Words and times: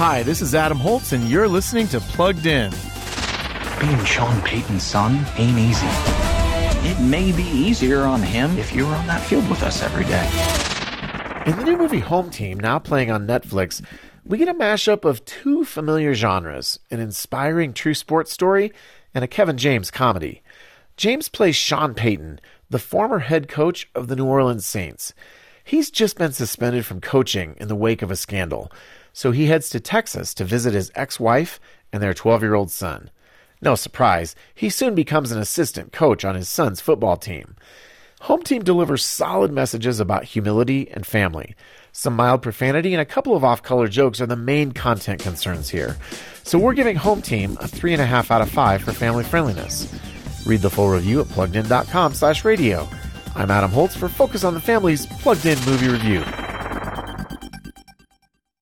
Hi, 0.00 0.22
this 0.22 0.40
is 0.40 0.54
Adam 0.54 0.78
Holz, 0.78 1.12
and 1.12 1.28
you're 1.28 1.46
listening 1.46 1.86
to 1.88 2.00
Plugged 2.00 2.46
In. 2.46 2.70
Being 3.78 4.04
Sean 4.06 4.40
Payton's 4.40 4.82
son 4.82 5.26
ain't 5.36 5.58
easy. 5.58 5.86
It 6.88 6.98
may 7.02 7.32
be 7.32 7.42
easier 7.42 8.04
on 8.04 8.22
him 8.22 8.56
if 8.56 8.74
you 8.74 8.86
were 8.86 8.94
on 8.94 9.06
that 9.08 9.22
field 9.22 9.46
with 9.50 9.62
us 9.62 9.82
every 9.82 10.04
day. 10.04 10.26
In 11.44 11.58
the 11.58 11.64
new 11.64 11.76
movie 11.76 11.98
Home 12.00 12.30
Team, 12.30 12.58
now 12.58 12.78
playing 12.78 13.10
on 13.10 13.26
Netflix, 13.26 13.84
we 14.24 14.38
get 14.38 14.48
a 14.48 14.54
mashup 14.54 15.04
of 15.04 15.22
two 15.26 15.66
familiar 15.66 16.14
genres 16.14 16.78
an 16.90 16.98
inspiring 16.98 17.74
true 17.74 17.92
sports 17.92 18.32
story 18.32 18.72
and 19.12 19.22
a 19.22 19.28
Kevin 19.28 19.58
James 19.58 19.90
comedy. 19.90 20.42
James 20.96 21.28
plays 21.28 21.56
Sean 21.56 21.92
Payton, 21.92 22.40
the 22.70 22.78
former 22.78 23.18
head 23.18 23.48
coach 23.48 23.86
of 23.94 24.08
the 24.08 24.16
New 24.16 24.24
Orleans 24.24 24.64
Saints. 24.64 25.12
He's 25.62 25.90
just 25.90 26.16
been 26.16 26.32
suspended 26.32 26.86
from 26.86 27.02
coaching 27.02 27.54
in 27.60 27.68
the 27.68 27.76
wake 27.76 28.00
of 28.00 28.10
a 28.10 28.16
scandal, 28.16 28.72
so 29.12 29.30
he 29.30 29.46
heads 29.46 29.68
to 29.70 29.80
Texas 29.80 30.34
to 30.34 30.44
visit 30.44 30.74
his 30.74 30.90
ex 30.94 31.18
wife 31.18 31.60
and 31.92 32.02
their 32.02 32.14
12 32.14 32.42
year 32.42 32.54
old 32.54 32.70
son. 32.70 33.10
No 33.62 33.74
surprise, 33.74 34.34
he 34.54 34.70
soon 34.70 34.94
becomes 34.94 35.32
an 35.32 35.38
assistant 35.38 35.92
coach 35.92 36.24
on 36.24 36.34
his 36.34 36.48
son's 36.48 36.80
football 36.80 37.16
team. 37.16 37.56
Home 38.22 38.42
Team 38.42 38.62
delivers 38.62 39.04
solid 39.04 39.50
messages 39.50 39.98
about 39.98 40.24
humility 40.24 40.90
and 40.90 41.06
family. 41.06 41.54
Some 41.90 42.14
mild 42.14 42.42
profanity 42.42 42.92
and 42.92 43.00
a 43.00 43.06
couple 43.06 43.34
of 43.34 43.44
off 43.44 43.62
color 43.62 43.88
jokes 43.88 44.20
are 44.20 44.26
the 44.26 44.36
main 44.36 44.72
content 44.72 45.22
concerns 45.22 45.70
here. 45.70 45.96
So 46.42 46.58
we're 46.58 46.74
giving 46.74 46.96
Home 46.96 47.22
Team 47.22 47.52
a 47.52 47.64
3.5 47.64 48.30
out 48.30 48.42
of 48.42 48.50
5 48.50 48.82
for 48.82 48.92
family 48.92 49.24
friendliness. 49.24 49.90
Read 50.46 50.60
the 50.60 50.70
full 50.70 50.90
review 50.90 51.20
at 51.20 51.26
pluggedin.com 51.28 52.12
slash 52.14 52.44
radio. 52.44 52.86
I'm 53.34 53.50
Adam 53.50 53.70
Holz 53.70 53.96
for 53.96 54.08
Focus 54.08 54.44
on 54.44 54.52
the 54.54 54.60
Family's 54.60 55.06
Plugged 55.06 55.46
In 55.46 55.58
Movie 55.64 55.88
Review. 55.88 56.22